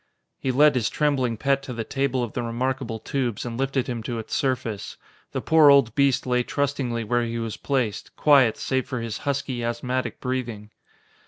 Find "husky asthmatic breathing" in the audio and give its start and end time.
9.29-10.71